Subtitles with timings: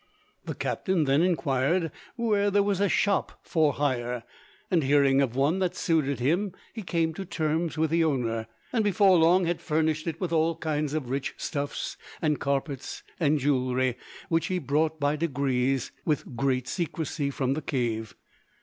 [0.45, 4.23] The captain then inquired where there was a shop for hire;
[4.71, 8.83] and hearing of one that suited him, he came to terms with the owner, and
[8.83, 13.95] before long had furnished it with all kinds of rich stuffs and carpets and jewelry
[14.27, 18.15] which he brought by degrees with great secrecy from the cave.